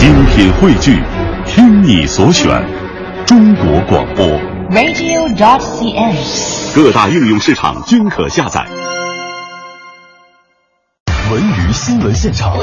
[0.00, 0.98] 精品汇聚，
[1.44, 2.48] 听你所选，
[3.26, 4.26] 中国广播。
[4.70, 6.74] radio.dot.cn，。
[6.74, 8.66] 各大应用市场均可下载。
[11.30, 12.56] 文娱新闻现场，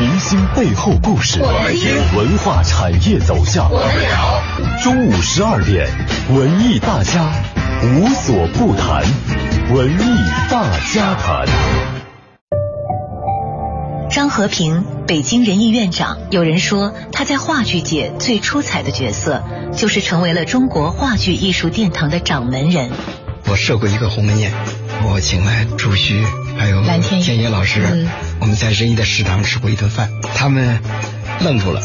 [0.00, 1.42] 明星背后故事，
[2.16, 3.70] 文化产业走向。
[4.82, 5.86] 中午十二点，
[6.30, 7.30] 文艺大家
[7.82, 9.02] 无所不谈，
[9.74, 10.16] 文艺
[10.50, 11.46] 大家谈。
[14.14, 16.16] 张和平，北京人艺院长。
[16.30, 19.42] 有人说他在话剧界最出彩的角色，
[19.74, 22.92] 就是成为了中国话剧艺术殿堂的掌门人。
[23.48, 24.52] 我设过一个鸿门宴，
[25.10, 26.24] 我请来朱旭
[26.56, 28.08] 还有蓝天天野老师，嗯
[28.38, 30.78] 我们在人艺的食堂吃过一顿饭，他们
[31.40, 31.82] 愣住了，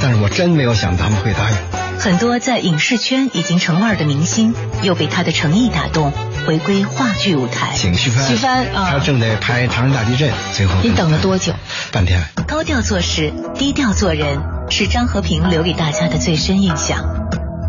[0.00, 1.81] 但是我真没有想他们会答应。
[2.02, 4.52] 很多在影视圈已经成腕的明星，
[4.82, 6.12] 又被他的诚意打动，
[6.44, 7.74] 回归话剧舞台。
[7.76, 11.52] 请徐帆，徐帆啊他正在拍《唐人大地震》，最后你等了多久？
[11.92, 12.20] 半天。
[12.48, 14.36] 高调做事，低调做人，
[14.68, 16.98] 是张和平留给大家的最深印象。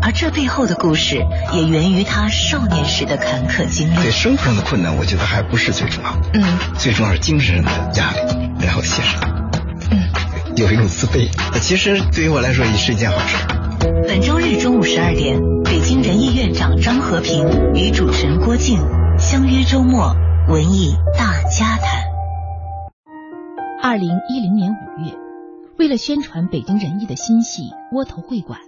[0.02, 3.94] 而这背后的故事，也源于他少年时的坎坷经历。
[4.02, 6.42] 对生活上的困难，我觉得还不是最重要，嗯
[6.76, 9.20] 最重要是精神上的压力，然后写上，
[9.92, 10.02] 嗯。
[10.56, 11.28] 有一种自卑。
[11.60, 13.36] 其实对于我来说也是一件好事。
[13.84, 18.78] 本周日中午十二点，北京人艺院长张和平与主持人郭靖
[19.18, 20.14] 相约周末
[20.48, 22.02] 文艺大家谈。
[23.82, 25.12] 二零一零年五月，
[25.78, 27.62] 为了宣传北京人艺的新戏
[27.94, 28.58] 《窝头会馆》，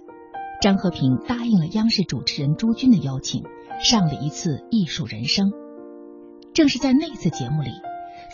[0.61, 3.41] 张和平答应了央视主持人朱军的邀请，
[3.83, 5.47] 上了一次《艺术人生》。
[6.53, 7.71] 正是在那次节目里，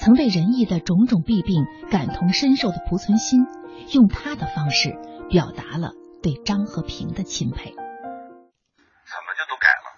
[0.01, 3.45] 曾为人艺的种种弊病感同身受的濮存昕，
[3.93, 4.97] 用他的方式
[5.29, 7.67] 表达了对张和平的钦佩。
[7.67, 9.91] 怎么就都改了？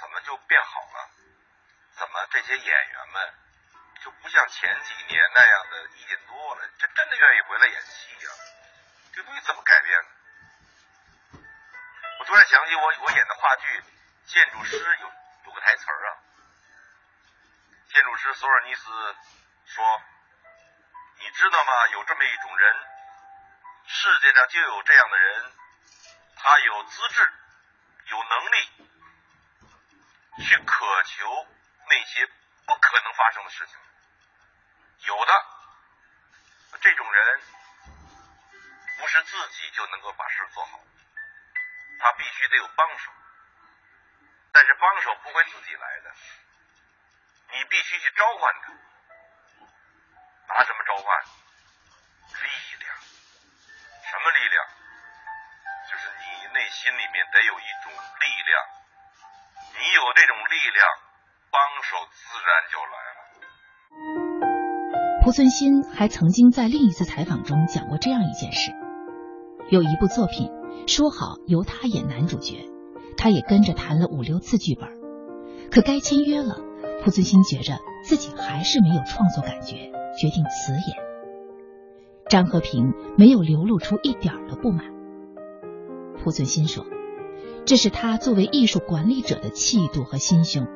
[0.00, 1.10] 怎么就变好了？
[1.92, 3.34] 怎么这些演员们
[4.02, 6.64] 就不像前几年那样的意见多了？
[6.78, 8.32] 这真的愿意回来演戏呀、
[9.12, 10.08] 这东西怎么改变呢？
[12.20, 13.66] 我突然想起我我演的话剧
[14.32, 15.12] 《建筑师》有
[15.44, 16.16] 有个台词儿啊，
[17.92, 18.88] 建筑师索尔尼斯
[19.66, 19.84] 说
[21.20, 21.86] ：“你知道吗？
[21.92, 22.76] 有这么一种人，
[23.88, 25.52] 世界上就有这样的人，
[26.36, 27.32] 他有资质。”
[28.08, 28.56] 有能力
[30.46, 31.46] 去渴求
[31.90, 32.26] 那些
[32.64, 33.76] 不可能发生的事情，
[35.00, 35.44] 有的
[36.80, 37.42] 这种人
[38.98, 40.80] 不是自己就能够把事做好，
[42.00, 43.12] 他必须得有帮手，
[44.52, 46.14] 但是帮手不会自己来的，
[47.52, 48.72] 你必须去召唤他，
[50.54, 51.24] 拿什么召唤？
[52.40, 52.67] 力，
[54.38, 54.62] 力量？
[55.90, 58.54] 就是你内心里面得有一种力量，
[59.74, 60.86] 你有这种力量，
[61.50, 63.18] 帮手自然就来了。
[65.24, 68.70] 濮存昕还曾经在另一次采访中讲过这样一件事：
[69.70, 70.52] 有一部作品
[70.86, 72.70] 说好由他演男主角，
[73.16, 74.88] 他也跟着谈了五六次剧本，
[75.70, 76.60] 可该签约了，
[77.02, 79.90] 濮存昕觉着自己还是没有创作感觉，
[80.20, 81.07] 决定辞演。
[82.28, 84.86] 张和平没有流露出一点的不满。
[86.16, 86.84] 濮存昕说
[87.64, 90.66] ：“这是他作为艺术管理者的气度和心胸。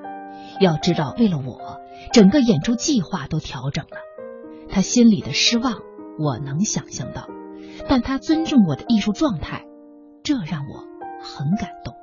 [0.61, 1.79] 要知道，为了我，
[2.13, 3.97] 整个演出计划都调整了。
[4.69, 5.81] 他心里的失望，
[6.19, 7.29] 我能想象到，
[7.89, 9.67] 但他尊重我的艺术状态，
[10.23, 10.85] 这让我
[11.23, 11.95] 很感动。”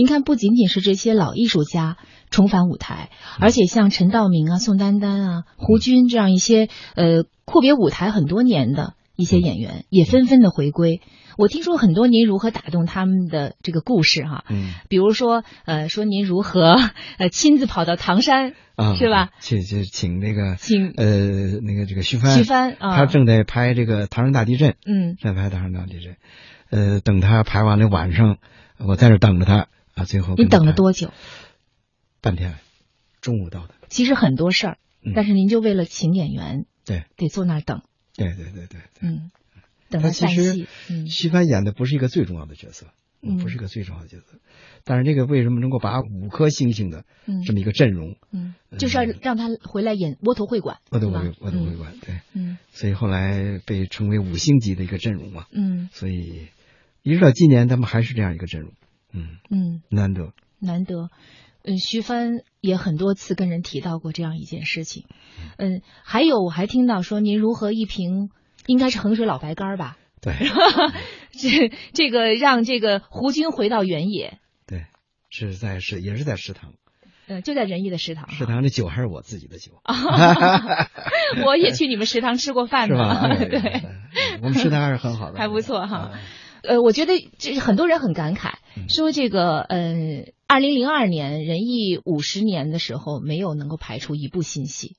[0.00, 1.98] 您看，不仅仅是这些老艺术家
[2.30, 11.02] 重返舞台，而且像陈道明啊、宋丹丹啊、胡军这样一些呃阔别舞台很多年的一些演员，也纷纷的回归。
[11.36, 16.76] 我听说很多您如何打动他们的这个故事哈、嗯比如说呃说您如何
[17.18, 19.28] 呃亲自跑到唐山，啊，是吧？
[19.42, 26.14] 去去请那个请呃那个这个徐帆，徐帆啊他正在拍这个《唐山大地震》，嗯在拍《唐山大地震》，
[26.70, 28.38] 呃，等他拍完了晚上，
[28.78, 29.66] 我在这等着他
[30.00, 31.12] 啊，最后你等了多久？
[32.22, 32.58] 半天，
[33.20, 35.12] 中午到的，其实很多事儿，嗯。
[35.14, 37.04] 但是您就为了请演员，对。
[37.16, 37.82] 得坐那儿等，
[38.16, 39.30] 对对对对，嗯，
[39.90, 41.06] 等他他散其实戏，嗯。
[41.06, 42.86] 徐帆演的不是一个最重要的角色，
[43.20, 43.36] 嗯。
[43.36, 44.38] 不是一个最重要的角色，
[44.84, 47.42] 但是这个为什么能够把五颗星星的嗯。
[47.42, 52.56] 这么一个阵容，嗯，就是要让他回来演窝头会馆，是吧我都会我都会馆，对，嗯。
[52.70, 55.90] 所以后来被称为五星级的一个阵容嘛，嗯。
[55.92, 56.48] 所以
[57.02, 58.72] 一直到今年他们还是这样一个阵容，
[59.12, 61.10] 嗯，嗯，难得，难得。
[61.62, 65.04] 嗯，徐帆也很多次跟人提到过这样一件事情。
[65.58, 68.30] 嗯，还有我还听到说您如何一瓶
[68.66, 69.96] 应该是衡水老白干吧？
[70.22, 70.34] 对
[71.32, 74.86] 这这个让这个胡军回到原野，对，
[75.30, 76.74] 是在是也是在食堂，
[77.26, 78.30] 嗯，就在仁义的食堂。
[78.30, 79.72] 食堂的酒还是我自己的酒，
[81.46, 83.28] 我也去你们食堂吃过饭是吧？
[83.36, 83.58] 对。
[83.60, 83.82] 哎
[84.42, 86.10] 我们食堂还是很好的，还不错哈。
[86.62, 88.54] 嗯呃，我觉得这很多人很感慨，
[88.88, 94.96] 说这个，嗯、呃，二零零二年仁义五十年的时候，没有能够排出一部新戏。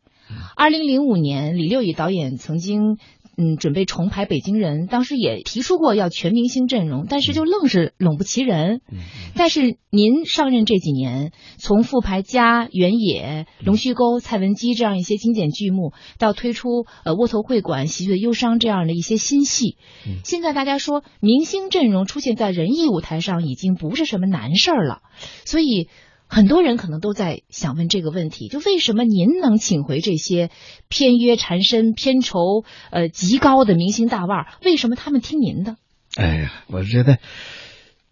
[0.55, 2.97] 二零零五年，李六乙导演曾经。
[3.41, 8.81] 嗯，准备重排《北京人》，当时也提出过要全明星阵容，但是就愣是拢不齐人。
[8.91, 8.99] 嗯
[9.33, 25.01] 但是您上任这几年，从复排《家》《原野》《龙须沟》《蔡文姬》这样一些经典剧目，到推出呃《窝头会馆》《喜剧的忧伤》这样的一些新戏，嗯现在大家说明星阵容出现在人艺舞台上已经不是什么难事儿了，
[25.45, 25.87] 所以。
[26.33, 30.49] 很多人可能都在想问这个问题，就为什么您能请回这些
[30.87, 34.47] 片约缠身、片酬呃极高的明星大腕儿？
[34.63, 35.75] 为什么他们听您的？
[36.15, 37.17] 哎呀，我觉得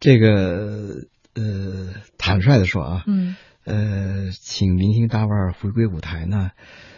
[0.02, 6.52] 这个呃，坦率的说啊，嗯，呃，请明星大腕儿回归舞台呢，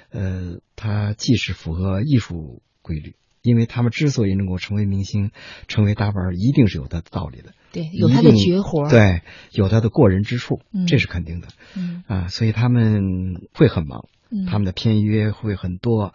[0.10, 5.32] 呃，它既是符合艺术规律，因为他们之所以能够成为明星、
[5.68, 7.54] 成为大腕儿，一定是有他的道理的。
[7.72, 9.22] 对，有他的绝活，对，
[9.52, 11.48] 有他的过人之处，嗯、这是肯定的。
[11.76, 16.14] 嗯啊，所以他们会很忙，嗯、他们的片约会很多，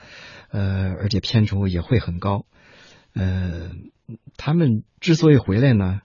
[0.50, 2.44] 呃，而且片酬也会很高。
[3.14, 3.70] 呃，
[4.36, 6.02] 他们之所以回来呢，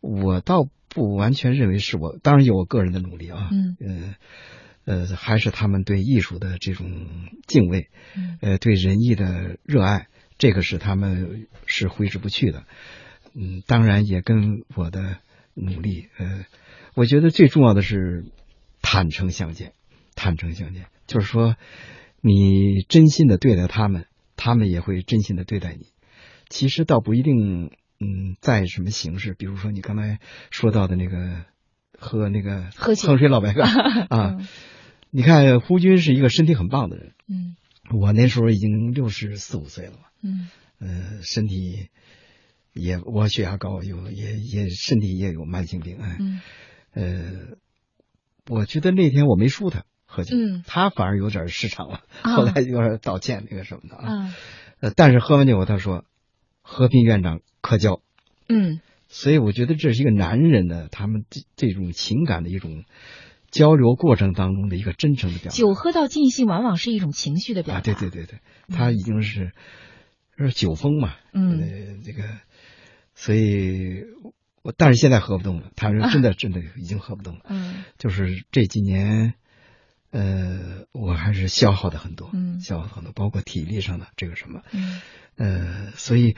[0.00, 3.50] 我倒不完全认为是我，当然有我个人的努力啊。
[3.50, 3.76] 嗯。
[4.86, 6.88] 呃，呃，还是他们对艺术的这种
[7.48, 10.06] 敬畏，嗯、呃，对仁义的热爱，
[10.38, 12.64] 这个是他们是挥之不去的。
[13.34, 15.18] 嗯，当然也跟我的
[15.54, 16.46] 努力，呃，
[16.94, 18.24] 我觉得最重要的是
[18.80, 19.72] 坦诚相见，
[20.14, 21.56] 坦诚相见，就是说
[22.20, 24.06] 你真心的对待他们，
[24.36, 25.88] 他们也会真心的对待你。
[26.48, 30.18] 其实倒不一定，嗯，在什么形式，比如说你刚才
[30.50, 31.44] 说到的那个
[31.98, 33.68] 喝那个喝衡水老白干
[34.08, 34.36] 啊，
[35.10, 37.56] 你看胡军是一个身体很棒的人，嗯，
[37.98, 40.48] 我那时候已经六十四五岁了嘛，嗯，
[40.80, 41.88] 呃，身体。
[42.78, 46.42] 也我血压高，有也也身体也有慢性病，哎，嗯，
[46.92, 47.56] 呃，
[48.50, 54.36] 我觉得那天我没输他喝酒，嗯，他反而有点失常了，啊、 后来有点道歉那个什么的啊，
[54.80, 56.04] 呃，但是喝完酒他说，
[56.60, 58.02] 和平院长可交，
[58.46, 62.84] 嗯，所以我觉得这是一个男人的他们这这种情感的一种
[63.50, 65.56] 交流过程当中的一个真诚的表达。
[65.56, 68.38] 酒喝到尽兴，往往是一种情绪的表达，啊，对对对对，
[68.68, 69.52] 他已经是。
[70.38, 71.14] 是酒疯嘛？
[71.32, 71.66] 嗯，呃，
[72.04, 72.22] 这个，
[73.14, 74.04] 所以
[74.62, 75.70] 我但是现在喝不动了。
[75.76, 77.40] 他说真的，真的已经喝不动了。
[77.48, 79.34] 嗯，就是这几年，
[80.10, 85.00] 呃，我还是消耗的很多，嗯，消耗很多，包括体力上的这个什么，嗯，
[85.36, 86.36] 呃，所以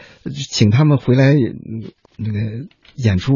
[0.51, 1.35] 请他们回来
[2.17, 3.33] 那个演出，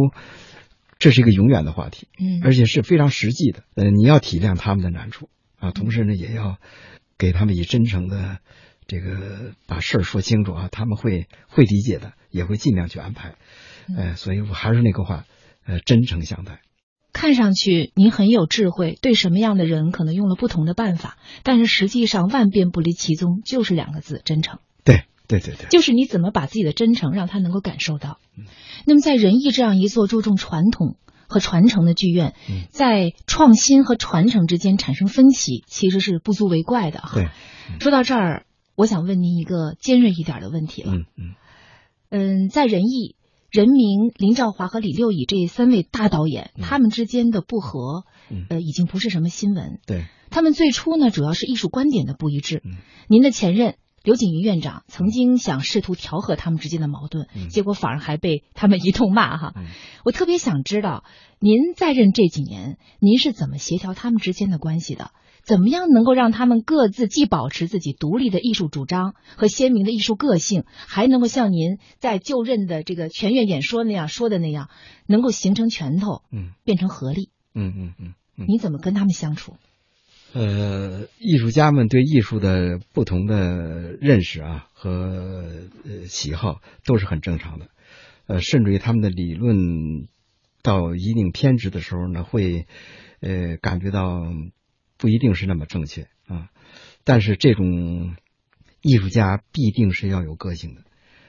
[0.99, 3.65] 这是一个永远的话题，嗯，而且是非常实际的。
[3.75, 5.29] 呃，你要体谅他们的难处
[5.59, 6.59] 啊，同时呢，也要
[7.19, 8.39] 给他们以真诚的。
[8.93, 13.37] 这个把事儿说清楚啊，他们会会理解的，也会尽量去安排。
[13.97, 15.25] 呃，所以我还是那个话，
[15.65, 16.61] 呃，真诚相待。
[17.15, 24.59] 看上去您很有智慧，对什么样的人可能用了不同的办法，但是实际上万变不离其宗，就是两个字：真诚。
[24.85, 28.19] 对对对对，就是你怎么把自己的真诚让他能够感受到。
[28.37, 28.45] 嗯、
[28.85, 30.99] 那么在仁义这样一座注重传统
[31.29, 37.13] 和传承的剧院，嗯、在创新和传承之间产生分歧，其实是不足为怪的哈。
[37.15, 37.25] 对，
[37.71, 38.45] 嗯、说到这儿。
[38.75, 40.93] 我想问您一个尖锐一点的问题了。
[40.95, 41.35] 嗯嗯
[42.11, 43.17] 嗯，在仁义、
[43.51, 49.81] 人民、林兆华和李六乙这三位大导演，嗯、他们之间的不和，嗯、呃，已经不是什么新闻。
[49.87, 52.61] 对，他们最初呢，主要是艺术观点的不一致。
[52.65, 52.77] 嗯、
[53.09, 59.53] 您的前任刘景云院长曾经想试图调和他们之间的矛盾，嗯、结果反而还被他们一通骂哈。
[59.57, 59.67] 嗯、
[60.05, 61.05] 我特别想知道，
[61.39, 65.13] 您在任这几年，您是怎么协调他们之间的关系的？
[65.45, 74.69] 怎么样能够让他们各自既保持自己独立的艺术主张和鲜明的艺术个性，还能够像您在就任的这个全院演说那样说的那样，
[75.07, 77.31] 能够形成拳头，嗯，变成合力？
[77.55, 79.57] 嗯嗯嗯嗯，你怎么跟他们相处？
[80.33, 85.47] 呃，艺术家们对艺术的不同的认识啊和
[85.85, 87.69] 呃喜好都是很正常的，
[88.27, 90.09] 呃，甚至于他们的理论
[90.63, 92.67] 到一定偏执的时候呢，会
[93.21, 94.23] 呃感觉到。
[94.99, 96.49] 不一定是那么正确啊，
[97.03, 98.15] 但是这种
[98.83, 100.83] 艺术家必定是要有个性的。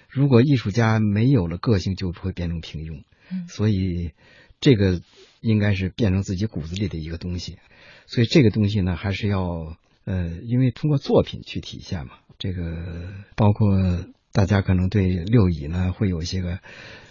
[0.09, 3.01] 如果艺术家没有了个性，就会变成平庸。
[3.31, 4.11] 嗯、所以
[4.59, 5.01] 这个
[5.43, 7.59] 应该是变成自己骨子里的一个东西。
[8.07, 12.13] 所以这个东西呢，还是要呃，因为通过作品去体现嘛。
[12.39, 16.59] 这个包括大家可能对六乙呢会有一些个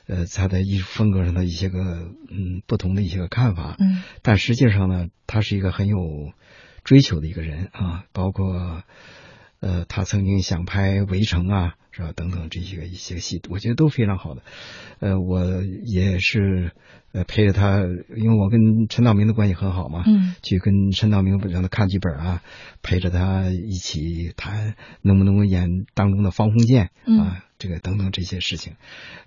[0.07, 3.77] 呃他的艺术风格上的一些个嗯不同的一些个看法。
[3.79, 6.33] 嗯，但实际上呢，他是一个很有。
[6.85, 8.83] 追求的一个人啊，包括
[9.61, 12.13] 呃，他曾经想拍《围城》啊，是吧？
[12.17, 14.43] 等等这些个一些戏，我觉得都非常好的。
[14.99, 15.45] 呃，我
[15.85, 16.73] 也是
[17.13, 17.81] 呃陪着他，
[18.17, 22.43] 因为我跟陈道明的关系很好嘛，嗯，去跟陈道明让他看剧本啊，
[22.83, 28.75] 陪着他一起谈能不能够演当中的方鸿渐嗯啊，这个等等这些事情。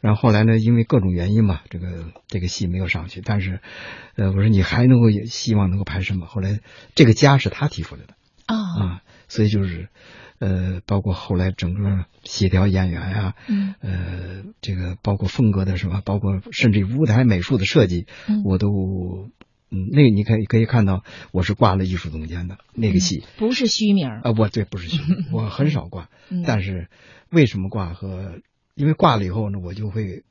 [0.01, 3.59] 然后后来呢，因为各种原因嘛，这个这个戏没有上去，但是
[4.15, 6.25] 呃，我说你还能够也希望能够拍什么？
[6.25, 6.61] 后来
[6.95, 8.15] 这个家是他提出来的。
[8.47, 9.89] 啊，啊，所以就是，
[10.39, 19.29] 呃，包括后来整个协调演员呀、嗯呃，这个包括风格的什么，包括甚至于舞台美术的设计，嗯我都，
[19.71, 24.21] 嗯，那个你可以可以看到，我是挂了艺术总监的那个戏不是虚名儿。
[24.23, 26.43] 啊、我对不是虚名，我 很少挂，嗯。
[26.45, 26.89] 但是
[27.29, 28.39] 为什么挂和，
[28.75, 30.23] 因为挂了以后呢，我就会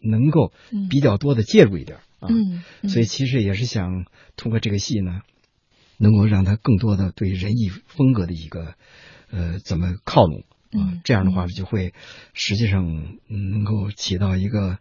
[0.00, 2.88] 能够嗯比较多的介入一点啊，嗯，嗯。
[2.88, 5.20] 所以其实也是想通过这个戏呢，
[5.98, 8.74] 能够让他更多的对人艺风格的一个
[9.30, 10.40] 呃怎么靠拢？
[10.40, 11.94] 啊嗯，这样的话就会
[12.34, 12.84] 实际上
[13.28, 14.78] 嗯能够起到一个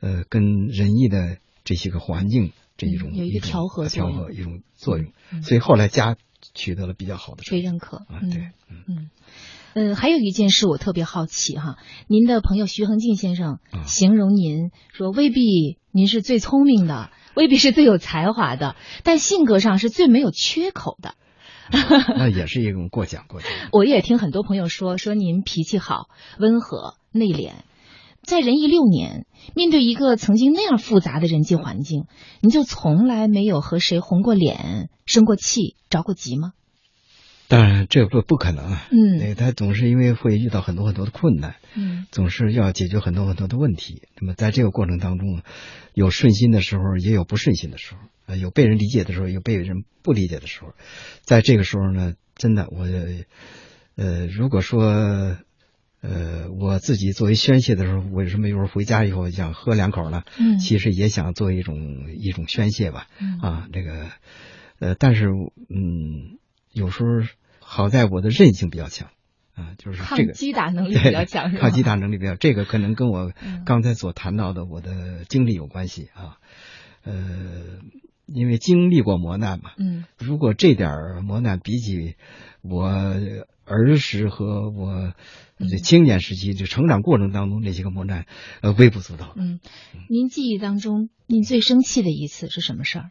[0.00, 6.16] 呃跟仁义的这些个环境这一种嗯有一个种调和调和一种作用，嗯所以后来家
[6.54, 8.50] 取得了比较好的被认可对，
[9.74, 11.76] 嗯还有一件事我特别好奇哈，
[12.08, 13.84] 您的朋友徐恒进先生啊。
[13.84, 21.14] 形容您说，未必您是最聪明的，未必是最有才华的，但性格上是最没有缺口的。
[22.16, 23.50] 那也是一种过奖过奖。
[23.72, 26.08] 我也听很多朋友说，说您脾气好、
[26.38, 27.52] 温和、内敛。
[28.22, 32.04] 在仁义六年，面对一个曾经那样复杂的人际环境，
[32.42, 36.52] 您就从来没有和谁红过脸、生过气、着过急吗？
[37.48, 44.02] 当然这不不可能啊，嗯对他总是因为会遇到很多很多的困难，嗯总是要解决很多很多的问题。
[44.20, 45.40] 那么在这个过程当中，
[45.94, 50.74] 有顺心的时候，也有不顺心的时候，呃，有被人理解的时候，有被人不理解的时候。
[51.22, 52.86] 在这个时候呢，真的我，
[53.96, 55.38] 呃，如果说，
[56.00, 60.22] 呃，我自己作为宣泄的时候，为什么有时候回家以后想喝两口呢？
[60.38, 63.06] 嗯其实也想做一种一种宣泄吧。
[63.18, 64.10] 嗯啊，这个，
[64.80, 65.26] 呃，但是
[65.68, 66.38] 嗯，
[66.78, 67.08] 有时候
[67.60, 69.08] 好在我的韧性比较强。
[69.54, 76.38] 啊，就是这个抗击打能力比较强， 抗击打能力比较，这个可能跟我嗯刚才所谈到的我的经历有关系啊。
[77.02, 77.80] 呃，
[78.26, 82.14] 因为经历过磨难嘛，嗯如果这点儿磨难比起
[82.62, 82.86] 我
[83.64, 85.12] 儿时和我
[85.58, 88.26] 这青年时期就成长过程当中那些个磨难，
[88.62, 89.58] 呃，微不足道，嗯，
[90.08, 93.10] 您记忆当中您最生气的一次是什么事儿？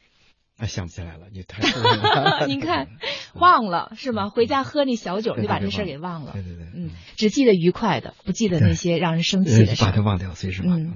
[0.58, 1.62] 啊，想不起来了，你太
[2.48, 2.88] 您看，
[3.36, 4.30] 忘了是吗？
[4.30, 6.42] 回家喝那小酒对就把这对事儿给忘了对。
[6.42, 9.88] 对对，嗯，只记得愉快的，不记得那些让人生气呃的事儿。
[9.88, 10.94] 把它忘掉，随时忘掉。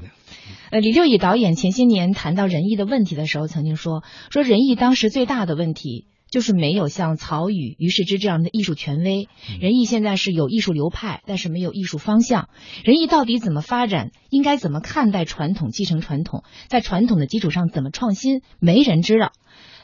[0.71, 9.27] 呃，李六乙导演前些年谈到仁义的问题的时候，曾经说说仁义当时最大的问题就是没有像曹禺、于世之这样的艺术权威。
[9.59, 12.49] 仁义现在是有艺术流派，但是没有艺术方向。
[12.83, 14.11] 仁义到底怎么发展？
[14.29, 15.69] 应该怎么看待传统？
[15.69, 18.41] 继承传统，在传统的基础上怎么创新？
[18.59, 19.33] 没人知道。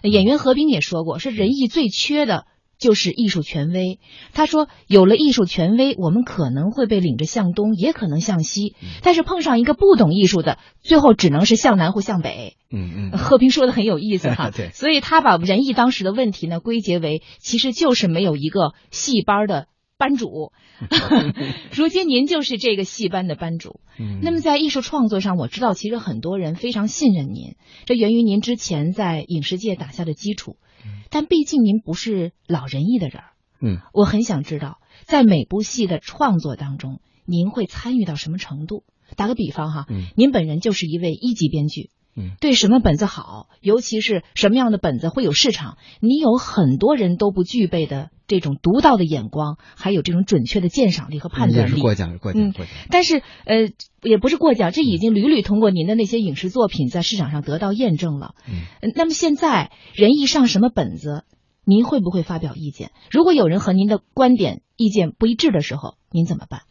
[0.01, 2.45] 呃演员何冰也说过，是仁义最缺的。
[2.77, 4.00] 就是艺术权威。
[4.34, 8.75] 他说，有了艺术权威，我们可能会被领着向东，也可能向西。
[9.01, 12.55] 但是碰上一个不懂艺术的，最后只能是向南或向北。
[12.69, 19.67] 嗯嗯，贺平说的很有意思哈， 对所以他把仁义当时的问题呢归结为，其实就是没有一个戏班的
[19.98, 20.51] 班主。
[21.74, 23.79] 如今您就是这个戏班的班主。
[24.00, 27.55] 嗯那么在艺术创作上，我知道其实很多人非常信任您，
[27.86, 30.57] 这源于您之前在影视界打下的基础。
[31.10, 33.31] 但毕竟您不是老仁义的人儿，
[33.62, 38.84] 嗯，我很想知道，在每部戏的创作当中，您会参与到什么程度？
[39.15, 40.07] 打个比方哈，嗯。
[40.15, 42.31] 您本人就是一位一级编剧，嗯。
[42.41, 51.72] 对什么本子好，尤其是什么样的本子会有市场，你有很多人都不具备的这种独到的眼光，还有这种准确的鉴赏力和判断力。
[51.72, 52.74] 也是过奖过奖嗯过奖。
[52.91, 53.72] 但是呃，
[54.03, 58.36] 也不是过奖，这已经屡屡通过您的那些影视作品在市场上得到验证了。
[58.48, 61.24] 嗯呃那么现在人一上什么本子，
[61.63, 62.91] 您会不会发表意见？
[63.10, 66.62] 如果有人和您的观点意见不一致的时候，您怎么办？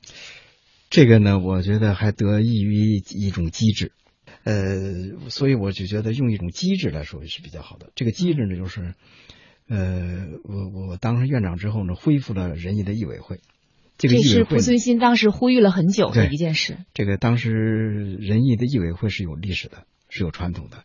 [0.89, 3.93] 这个呢，我觉得还得益于一种机制，
[4.45, 7.91] 呃，所以我就觉得用一种机制来说是比较好的。
[7.97, 8.95] 这个机制呢，就是，
[9.69, 13.41] 呃，我我当上院长之后呢，恢复了仁义的义委会。
[13.99, 16.79] 这个这是濮存昕当时呼吁了很久的一件事。
[16.93, 17.51] 这个当时
[18.21, 20.85] 仁义的义委会是有历史的，是有传统的，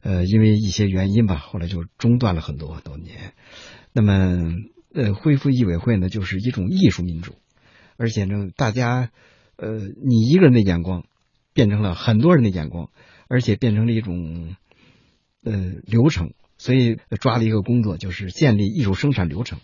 [0.00, 3.34] 呃，因为一些原因吧，后来就中断了很多很多年。
[3.92, 4.54] 那么，
[4.94, 7.34] 呃，恢复义委会呢，就是一种艺术民主，
[7.96, 9.10] 而且呢，大家，
[9.56, 11.04] 呃，你一个人的眼光
[11.52, 12.90] 变成了很多人的眼光，
[13.28, 14.54] 而且变成了一种，
[15.42, 15.52] 呃，
[15.84, 16.32] 流程。
[16.62, 19.58] 所以抓了一个工作，就是建立艺术生产流程。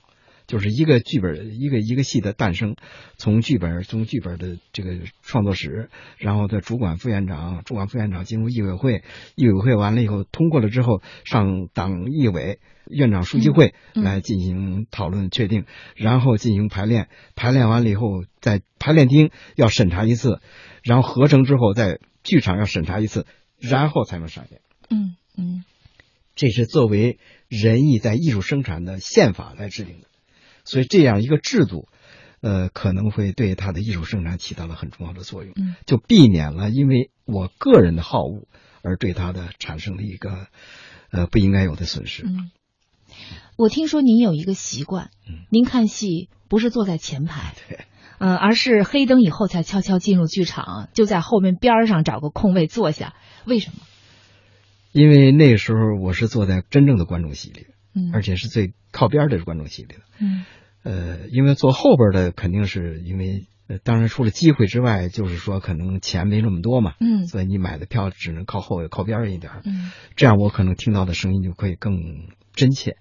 [0.49, 2.75] 就是一个剧本一个一个戏的诞生，
[3.19, 9.05] 从剧本从剧本的这个创作史，然后的主管副院长，主管副院长进入艺委会，
[9.37, 12.59] 艺委会完了以后通过了之后上党艺委。
[12.90, 20.40] 院长书记会来进行讨论确定，然后进行排练，排练完了以后在排练厅要审查一次，
[20.83, 23.26] 然后合成之后在剧场要审查一次，
[23.61, 24.62] 然后才能上演。
[24.88, 25.64] 嗯嗯，
[26.38, 27.18] 这是作为
[27.49, 30.07] 仁义在艺术生产的宪法来制定的，
[30.64, 31.88] 所以这样一个制度，
[32.40, 38.47] 呃，可能会对他的艺术生产起到了很重要的作用，嗯，就避免了因为我个人的好恶
[38.83, 40.47] 而对他的产生了一个
[41.11, 42.23] 呃不应该有的损失。
[42.25, 42.52] 嗯。
[43.57, 45.11] 我听说您有一个习惯，
[45.50, 47.80] 您看戏不是坐在前排，对，
[48.18, 53.16] 嗯，而是黑灯以后才悄悄进入剧场，就在后面边上找个空位坐下。
[53.45, 53.78] 为什么？
[54.92, 60.45] 因为那时候我是坐在真正的观众席里，嗯，而且是最靠边的观众席里的，嗯，
[60.83, 71.97] 呃，因为坐后边的肯定是因为，呃，当然除了机会之外，就是说可能钱没那么多嘛，嗯，所以你买的票只能靠后靠边一点，嗯，这样我可能听到的声音就可以更
[72.54, 72.97] 真切。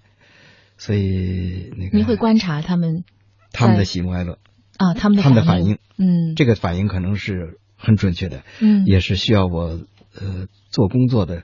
[0.76, 3.02] 所以那个你会观察他们
[3.50, 4.38] 他们的喜怒哀乐
[4.76, 9.80] 啊，他们的他们的反应，嗯，这个反应可能是很准确的，嗯，也是需要我
[10.14, 11.42] 呃做工作的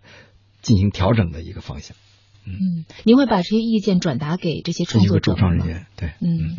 [0.65, 1.97] 进行调整的一个方向。
[2.45, 6.59] 嗯，您会把这些意见转达给这些创作者主创人员，对，嗯，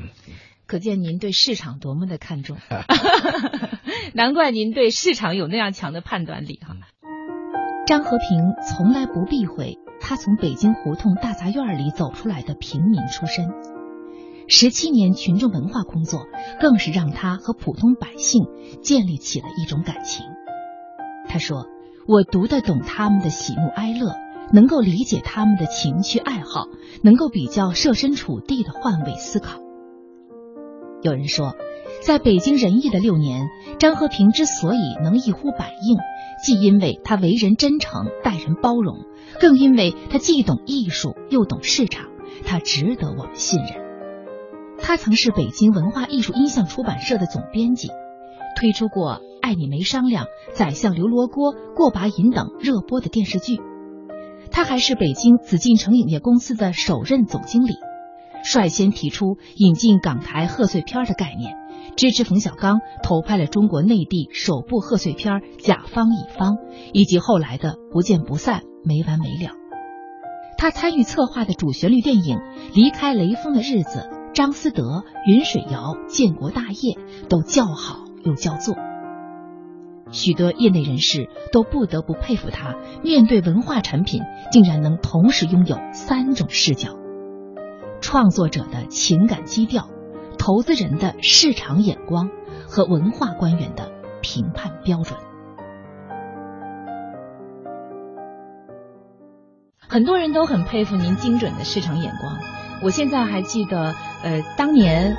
[0.66, 2.58] 可见您对市场多么的看重，
[4.16, 6.78] 难怪您对市场有那样强的判断力哈。
[7.86, 9.78] 张和平从来不避讳。
[9.98, 13.50] 他从北京胡同大杂院里走出来的平民出身，
[14.48, 16.28] 十七年群众文化工作，
[16.60, 18.44] 更是让他和普通百姓
[18.84, 20.26] 建立起了一种感情。
[21.28, 21.66] 他说
[22.08, 24.16] ：“我读得懂他们的喜怒哀乐，
[24.52, 26.68] 能够理解他们的情趣爱好，
[27.02, 29.60] 能够比较设身处地的换位思考。”
[31.02, 31.56] 有人说，
[32.02, 33.48] 在北京人艺的六年，
[33.80, 35.98] 张和平之所以能一呼百应，
[36.44, 39.00] 既因为他为人真诚，待人包容。
[39.40, 42.10] 更因为他既懂艺术又懂市场，
[42.46, 43.84] 他值得我们信任。
[44.77, 47.90] 他曾是北京文化艺术音像出版社的总编辑，
[48.55, 53.59] 推出过《爱你没商量》《宰相刘罗锅》《过把瘾》等热播的电视剧。
[54.51, 57.74] 他还是北京紫禁城影业公司的首任总经理，
[58.44, 61.55] 率先提出引进港台贺岁片的概念，
[61.98, 66.53] 支持冯小刚投拍了中国内地首部贺岁片《甲方乙方》，
[66.94, 68.61] 以及后来的《不见不散》。
[68.87, 69.51] 没完没了。
[70.57, 72.37] 他参与策划的主旋律电影
[72.74, 74.00] 《离开雷锋的日子》，
[74.31, 78.75] 张思德、云水谣、建国大业都叫好又叫做。
[80.11, 86.90] 许多业内人士都不得不佩服他，面对文化产品，竟然能同时拥有三种视角：
[88.01, 89.90] 创作者的情感基调、
[90.38, 92.29] 投资人的市场眼光
[92.68, 95.18] 和文化官员的评判标准。
[99.88, 102.38] 很多人都很佩服您精准的市场眼光。
[102.83, 105.16] 我现在还记得，呃，当年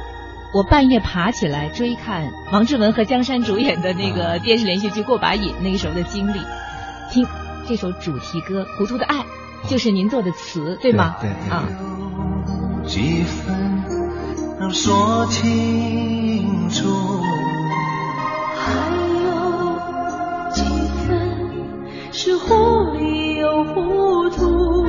[0.57, 6.41] 我半夜爬起来追看王志文和江山主演的那个电视连续剧《过把瘾》那个时候的经历。
[7.11, 7.27] 听
[7.69, 9.17] 这首主题歌《糊涂的爱》，
[9.69, 11.17] 就是您做的词，对吗？
[11.21, 11.69] 对啊。
[12.87, 13.85] 几分
[14.59, 17.21] 能说清楚？
[18.57, 19.79] 还有
[20.55, 20.63] 几
[21.07, 21.37] 分
[22.13, 24.87] 是糊里又糊涂？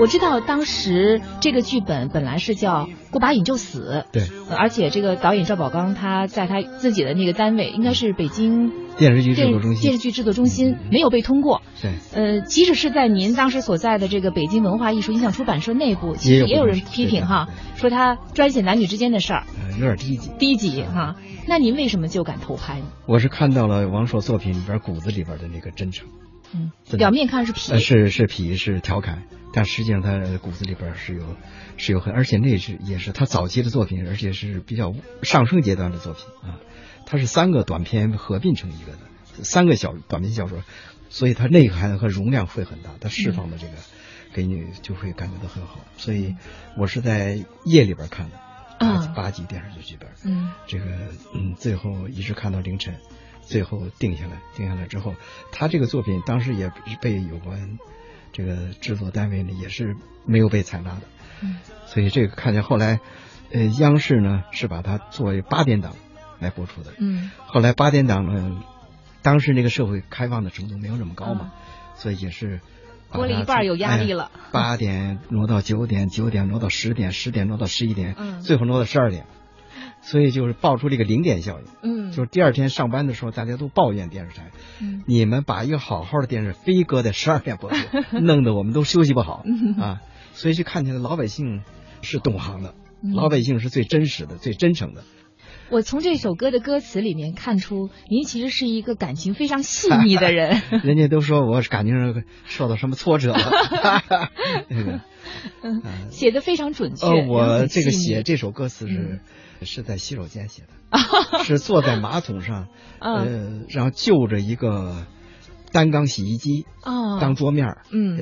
[0.00, 2.84] 我知道当时这个剧本本来是叫
[3.16, 4.24] 《过把瘾就死》，对，
[4.54, 11.62] 而且这个导演赵宝刚他在他自己的那个单位，应该是北京电视剧制作中心，电视剧制作中心没有被通过。
[11.80, 19.44] 对，呃，即使是在您当时所在的这个北京文化艺术影像出版社内部，其实也有人批评哈，说他专写男女之间的事儿，
[19.80, 21.16] 有点低级，低级哈。
[21.48, 22.86] 那您为什么就敢投拍呢？
[23.06, 26.08] 我是看到了王朔作品里边骨子里边的那个真诚。
[26.54, 31.36] 嗯，表面看是痞，是是皮是调侃，但实际上他骨子里边是有
[31.76, 36.60] 是有很，而且那是也是他早期的作品，而且是比较上升阶段的作品啊。
[37.04, 38.98] 他是三个短篇合并成一个的，
[39.44, 40.62] 三个小短篇小说，
[41.08, 43.72] 所以它内涵和容量会很大，它释放的这个
[44.32, 45.80] 给你就会感觉到很好。
[45.96, 46.34] 所以
[46.76, 48.36] 我是在夜里边看的
[48.78, 50.84] 八八集电视剧剧本，嗯，这个
[51.34, 52.94] 嗯最后一直看到凌晨。
[53.46, 55.14] 最后定下来，定下来之后，
[55.52, 57.78] 他这个作品当时也被有关
[58.32, 61.02] 这个制作单位呢，也是没有被采纳的。
[61.42, 61.56] 嗯，
[61.86, 63.00] 所以这个看见后来，
[63.52, 65.94] 呃，央视呢是把它作为八点档
[66.40, 66.92] 来播出的。
[66.98, 68.62] 嗯，后来八点档呢，
[69.22, 71.52] 当时那个社会开放的程度没有那么高嘛，
[71.94, 72.60] 所以也是
[73.10, 74.30] 把播了一半有压力了。
[74.34, 78.40] 哎八点挪到九点，九点挪到十点，十点挪到十一点，嗯。
[78.40, 79.26] 最后挪到十二点，
[80.06, 81.66] 所以就是爆出这个零点效应。
[81.82, 87.76] 嗯就是第二天上班的时候，大家都抱怨电视台，嗯你们把一个好好的电视非搁在十二点播出，
[88.22, 90.00] 弄得我们都休息不好嗯啊。
[90.32, 91.62] 所以就看起来老百姓
[92.02, 95.02] 是懂行的，嗯老百姓是最真实的、最真诚的。
[95.70, 100.62] 我从这首歌的歌词里面看出，您其实是一个感情非常细腻的人。
[100.84, 103.50] 人家都说我感情上受到什么挫折了，
[104.70, 105.00] 那个。
[105.62, 107.06] 嗯，写的非常准确。
[107.06, 109.20] 呃，我这个写这首歌词是、
[109.62, 110.98] 是在洗手间写的，
[111.44, 112.68] 是坐在马桶上，
[113.00, 115.06] 嗯呃，然后就着一个
[115.72, 117.66] 单缸洗衣机哦当桌面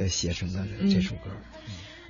[0.09, 1.31] 写成的嗯这首歌。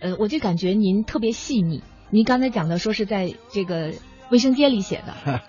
[0.00, 1.82] 呃，我就感觉您特别细腻。
[2.10, 3.92] 您刚才讲的说是在这个
[4.30, 5.40] 卫生间里写的，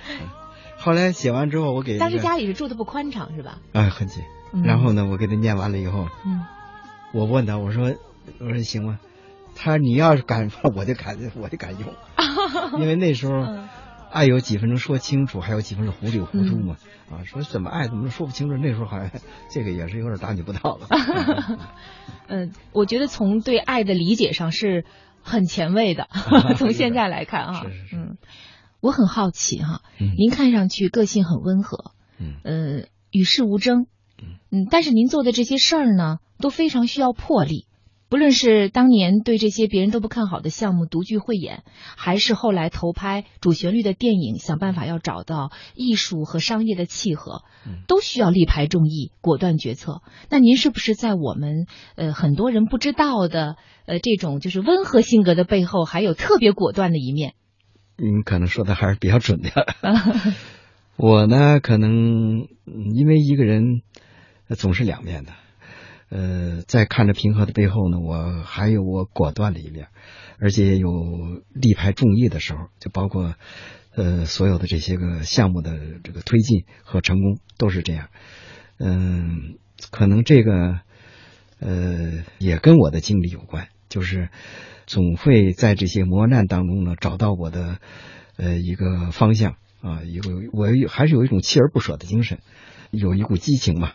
[0.78, 3.58] 后来写完之后，我给当时家里是住的不宽敞是吧？
[3.72, 6.44] 哎很紧，嗯然后呢，我给他念完了以后，嗯
[7.12, 7.94] 我问他，我说
[8.40, 8.98] 我说行吗？
[9.54, 11.94] 他说你要是敢， 我就敢，我就敢用，
[12.80, 13.32] 因为那时候。
[13.34, 13.68] 嗯
[14.14, 16.76] 爱有几分钟说清楚，还有几分钟糊里糊涂嘛。
[17.10, 19.10] 啊，说怎么爱怎么说不清楚，那时候好像
[19.48, 20.86] 这个也是有点大逆不道了。
[22.28, 24.84] 嗯，我觉得从对爱的理解上是
[25.22, 26.08] 很前卫的，
[26.58, 27.96] 从现在来看啊，是是是。
[27.96, 28.18] 嗯，
[28.80, 30.14] 我很好奇哈，嗯。
[30.18, 32.34] 您看上去个性很温和，嗯。
[32.44, 33.86] 呃，与世无争，
[34.50, 37.66] 嗯，但是您做的这些事儿呢，都非常需要魄力。
[38.12, 41.62] 不论是当年对这些别人都不看好的项目独具慧眼，
[41.96, 47.42] 还是后来投拍主旋律的电影，想办法要找到艺术和商业的契合，
[47.88, 50.02] 都需要力排众议，果断决策。
[50.28, 51.64] 那您是不是在我们
[51.96, 57.32] 呃很多人不知道的呃这种就是温和性格的背后，还有特别果断的一面？
[57.96, 59.50] 您可能说的还是比较准的。
[60.98, 63.80] 我呢，可能嗯因为一个人
[64.48, 65.32] 呃总是两面的，
[66.14, 69.88] 呃，在看着平和的背后呢，我还有我果断的一面，
[70.38, 70.90] 而且有
[71.54, 73.34] 力排众议的时候，就包括
[73.94, 75.72] 呃所有的这些个项目的
[76.04, 78.08] 这个推进和成功都是这样。
[78.78, 79.54] 嗯，
[79.90, 80.80] 可能这个
[81.60, 84.28] 呃也跟我的经历有关，就是
[84.86, 87.78] 总会在这些磨难当中呢找到我的
[88.36, 92.40] 呃一个方向啊，一个我有还是有一种锲而不舍的精神，
[92.90, 93.92] 有一股激情嘛。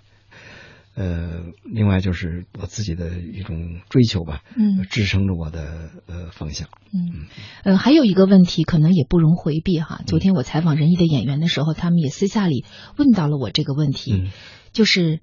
[0.98, 6.68] 呃，另外就是我自己的一种追求吧，嗯支撑着我的呃方向。
[6.92, 7.28] 嗯，
[7.64, 10.02] 呃，还有一个问题可能也不容回避哈。
[10.08, 12.66] 昨天我采访仁义的演员的时候，他们也私下里
[12.98, 14.32] 问到了我这个问题，嗯
[14.74, 15.20] 就是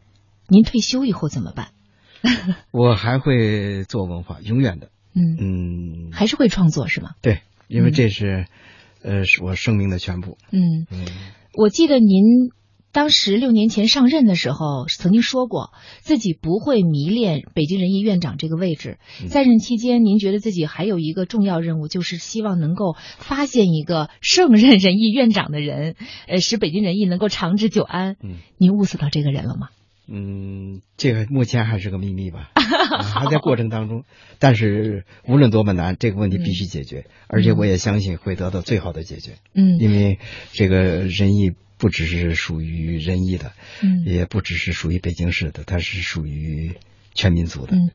[0.48, 1.70] 您退休以后怎么办？
[2.70, 4.90] 我还会做文化，永远的。
[5.12, 5.36] 嗯
[6.08, 7.10] 嗯，还是会创作是吗？
[7.20, 8.46] 对，因为这是、
[9.02, 10.38] 呃是我生命的全部。
[10.52, 11.04] 嗯，嗯
[11.56, 12.50] 我记得您
[12.94, 18.98] 当时六年前上任的时候，曾经说过自己不会迷恋北京人艺院长这个位置。
[19.20, 25.96] 嗯在任期间，您觉得自己还有一个重要任务，就是希望能够发现一个胜任人艺院长的人，
[26.28, 28.16] 呃，使北京人艺能够长治久安。
[28.22, 29.70] 嗯您物色到这个人了吗？
[30.06, 34.04] 嗯，这个目前还是个秘密吧， 啊还在过程当中。
[34.38, 39.32] 但是无论多么难，这个问题必须解决，而且我也相信会得到最好的解决。
[39.54, 40.20] 嗯因为
[40.52, 46.76] 这个仁义不只是属于仁义的，嗯也不只是属于北京市的，它是属于
[47.12, 47.76] 全民族的。
[47.76, 47.90] 嗯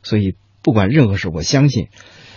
[0.00, 1.88] 所以不管任何事，我相信，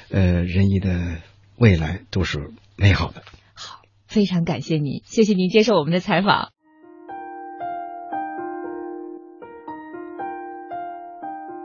[0.09, 1.21] 呃，仁义的
[1.57, 3.21] 未来都是美好的。
[3.53, 6.49] 好非常感谢您，谢谢您接受我们的采访。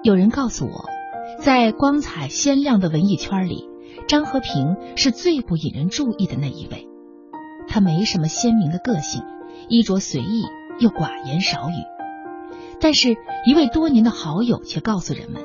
[0.03, 0.91] 有人告诉我，
[1.41, 3.65] 在光彩鲜亮的文艺圈里，
[4.07, 6.87] 张和平是最不引人注意的那一位。
[7.69, 9.23] 他没什么鲜明的个性，
[9.69, 10.45] 衣着随意
[10.79, 11.75] 又寡言少语。
[12.81, 15.43] 但是，一位多年的好友却告诉人们，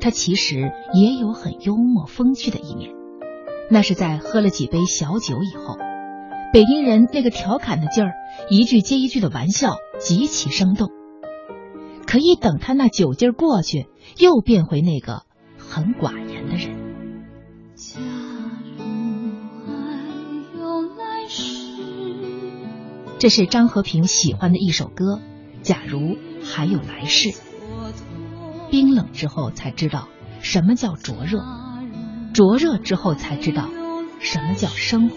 [0.00, 2.90] 他其实也有很幽默风趣的一面。
[3.70, 5.76] 那是在喝了几杯小酒以后，
[6.52, 8.12] 北京人那个调侃的劲儿，
[8.50, 10.90] 一句接一句的玩笑，极其生动。
[12.06, 13.86] 可一等他那酒劲儿过去，
[14.18, 15.22] 又变回那个
[15.56, 16.83] 很寡言的人。
[23.18, 25.16] 这是张和平喜欢的一首歌，
[25.62, 27.30] 《假如还有来世》。
[28.70, 30.08] 冰冷之后才知道
[30.40, 31.42] 什么叫灼热，
[32.34, 33.70] 灼热之后才知道
[34.20, 35.16] 什么叫生活，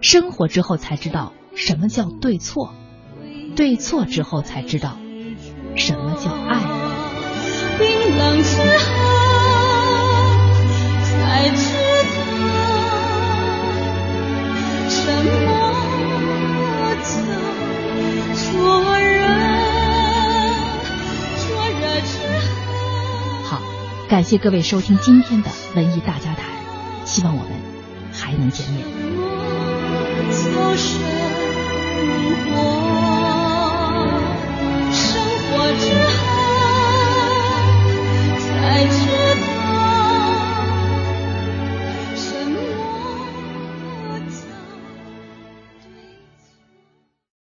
[0.00, 2.72] 生活之后才知道什么叫对错，
[3.56, 4.96] 对错之后才知道
[5.76, 6.60] 什么叫爱。
[7.78, 8.94] 冰冷之后
[11.02, 11.81] 才知
[24.12, 26.44] 感谢各位收听今天的文艺大家谈，
[27.06, 27.52] 希望我们
[28.12, 28.84] 还能见面。
[34.92, 35.14] 生
[35.48, 36.31] 活着。